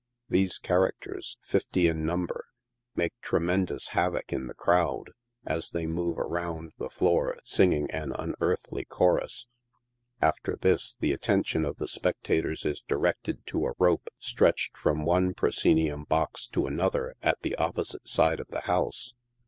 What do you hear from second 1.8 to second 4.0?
in number, make tremendous